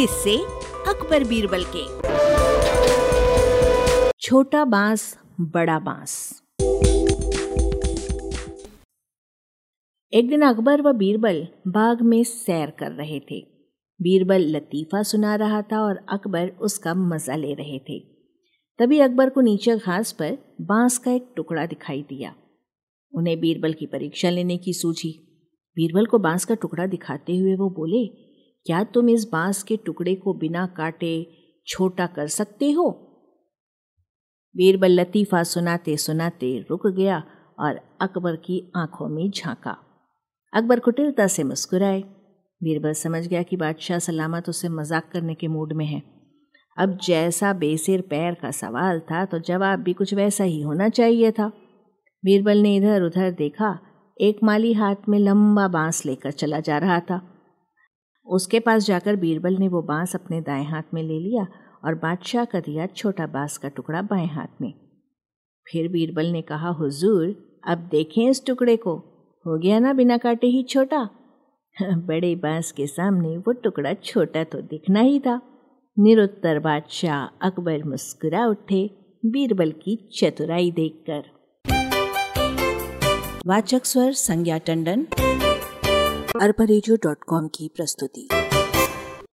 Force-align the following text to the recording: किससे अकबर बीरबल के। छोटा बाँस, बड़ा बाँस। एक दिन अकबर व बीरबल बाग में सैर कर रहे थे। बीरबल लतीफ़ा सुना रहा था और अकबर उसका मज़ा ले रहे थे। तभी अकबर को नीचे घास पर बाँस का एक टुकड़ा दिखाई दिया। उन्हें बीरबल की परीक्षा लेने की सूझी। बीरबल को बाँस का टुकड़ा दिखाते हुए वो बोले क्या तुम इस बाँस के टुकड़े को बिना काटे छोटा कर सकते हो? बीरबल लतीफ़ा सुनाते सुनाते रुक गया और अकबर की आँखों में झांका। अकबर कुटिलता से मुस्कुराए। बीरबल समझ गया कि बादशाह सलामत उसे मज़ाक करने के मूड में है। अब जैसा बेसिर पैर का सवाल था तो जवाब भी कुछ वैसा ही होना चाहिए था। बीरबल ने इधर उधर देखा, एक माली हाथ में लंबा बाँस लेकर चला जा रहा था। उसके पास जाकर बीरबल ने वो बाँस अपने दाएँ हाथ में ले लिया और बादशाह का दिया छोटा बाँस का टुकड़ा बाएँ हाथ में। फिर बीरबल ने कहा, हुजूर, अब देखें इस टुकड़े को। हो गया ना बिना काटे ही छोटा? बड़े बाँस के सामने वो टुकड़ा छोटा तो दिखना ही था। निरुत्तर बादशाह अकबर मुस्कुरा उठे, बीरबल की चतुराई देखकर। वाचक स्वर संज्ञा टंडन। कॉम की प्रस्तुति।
किससे 0.00 0.36
अकबर 0.88 1.24
बीरबल 1.24 1.64
के। 1.76 1.84
छोटा 4.20 4.64
बाँस, 4.64 5.18
बड़ा 5.40 5.78
बाँस। 5.78 6.42
एक 10.12 10.28
दिन 10.28 10.42
अकबर 10.42 10.82
व 10.82 10.92
बीरबल 10.92 11.48
बाग 11.68 12.02
में 12.02 12.24
सैर 12.24 12.70
कर 12.70 12.90
रहे 12.90 13.20
थे। 13.20 13.40
बीरबल 14.02 14.40
लतीफ़ा 14.40 15.02
सुना 15.02 15.34
रहा 15.34 15.62
था 15.62 15.80
और 15.80 16.06
अकबर 16.08 16.48
उसका 16.48 16.94
मज़ा 16.94 17.36
ले 17.36 17.54
रहे 17.54 17.78
थे। 17.78 17.98
तभी 18.78 19.00
अकबर 19.00 19.30
को 19.30 19.40
नीचे 19.40 19.76
घास 19.76 20.12
पर 20.12 20.38
बाँस 20.60 20.98
का 20.98 21.12
एक 21.12 21.32
टुकड़ा 21.36 21.66
दिखाई 21.66 22.02
दिया। 22.02 22.34
उन्हें 23.14 23.40
बीरबल 23.40 23.72
की 23.72 23.86
परीक्षा 23.86 24.30
लेने 24.30 24.56
की 24.56 24.72
सूझी। 24.72 25.12
बीरबल 25.76 26.06
को 26.06 26.18
बाँस 26.18 26.44
का 26.44 26.54
टुकड़ा 26.54 26.86
दिखाते 26.86 27.36
हुए 27.36 27.54
वो 27.54 27.70
बोले 27.70 28.27
क्या 28.66 28.82
तुम 28.84 29.08
इस 29.08 29.28
बाँस 29.32 29.62
के 29.62 29.76
टुकड़े 29.76 30.14
को 30.14 30.34
बिना 30.34 30.66
काटे 30.66 31.12
छोटा 31.66 32.06
कर 32.06 32.26
सकते 32.28 32.70
हो? 32.70 32.90
बीरबल 34.54 34.90
लतीफ़ा 34.90 35.42
सुनाते 35.42 35.96
सुनाते 35.96 36.58
रुक 36.70 36.86
गया 36.86 37.22
और 37.58 37.80
अकबर 38.00 38.36
की 38.36 38.60
आँखों 38.76 39.08
में 39.08 39.30
झांका। 39.30 39.76
अकबर 40.52 40.80
कुटिलता 40.80 41.26
से 41.26 41.44
मुस्कुराए। 41.44 42.00
बीरबल 42.60 42.92
समझ 42.92 43.26
गया 43.26 43.42
कि 43.42 43.56
बादशाह 43.56 43.98
सलामत 43.98 44.48
उसे 44.48 44.68
मज़ाक 44.68 45.10
करने 45.12 45.34
के 45.34 45.48
मूड 45.48 45.72
में 45.72 45.84
है। 45.86 46.02
अब 46.76 46.98
जैसा 47.02 47.52
बेसिर 47.52 48.00
पैर 48.00 48.34
का 48.34 48.50
सवाल 48.50 49.00
था 49.00 49.24
तो 49.24 49.38
जवाब 49.38 49.80
भी 49.80 49.92
कुछ 49.92 50.14
वैसा 50.14 50.44
ही 50.44 50.60
होना 50.62 50.88
चाहिए 50.88 51.30
था। 51.32 51.48
बीरबल 52.22 52.58
ने 52.58 52.76
इधर 52.76 53.02
उधर 53.02 53.30
देखा, 53.30 53.78
एक 54.16 54.38
माली 54.42 54.72
हाथ 54.72 55.08
में 55.08 55.18
लंबा 55.18 55.68
बाँस 55.68 56.04
लेकर 56.06 56.30
चला 56.32 56.60
जा 56.60 56.78
रहा 56.78 57.00
था। 57.00 57.20
उसके 58.28 58.60
पास 58.60 58.86
जाकर 58.86 59.16
बीरबल 59.16 59.56
ने 59.56 59.68
वो 59.68 59.82
बाँस 59.82 60.14
अपने 60.14 60.40
दाएँ 60.40 60.64
हाथ 60.64 60.82
में 60.94 61.02
ले 61.02 61.18
लिया 61.18 61.46
और 61.84 61.94
बादशाह 61.94 62.44
का 62.44 62.60
दिया 62.60 62.86
छोटा 62.86 63.26
बाँस 63.26 63.58
का 63.58 63.68
टुकड़ा 63.68 64.02
बाएँ 64.02 64.26
हाथ 64.26 64.60
में। 64.60 64.74
फिर 65.72 65.88
बीरबल 65.88 66.26
ने 66.26 66.42
कहा, 66.42 66.68
हुजूर, 66.68 67.60
अब 67.66 67.78
देखें 67.78 68.30
इस 68.30 68.46
टुकड़े 68.46 68.76
को। 68.76 68.96
हो 69.46 69.58
गया 69.58 69.78
ना 69.78 69.92
बिना 69.92 70.16
काटे 70.16 70.46
ही 70.46 70.62
छोटा? 70.62 71.08
बड़े 71.82 72.36
बाँस 72.36 72.72
के 72.72 72.86
सामने 72.86 73.36
वो 73.36 73.52
टुकड़ा 73.52 73.94
छोटा 73.94 74.44
तो 74.44 74.60
दिखना 74.60 75.00
ही 75.00 75.20
था। 75.20 75.42
निरुत्तर 75.98 76.58
बादशाह 76.58 77.46
अकबर 77.46 77.84
मुस्कुरा 77.84 78.46
उठे, 78.46 78.90
बीरबल 79.26 79.70
की 79.70 80.10
चतुराई 80.18 80.70
देखकर। 80.70 81.24
वाचक 83.46 83.84
स्वर 83.84 84.12
संज्ञा 84.12 84.58
टंडन। 84.58 85.06
कॉम 87.28 87.48
की 87.48 87.70
प्रस्तुति। 87.76 88.28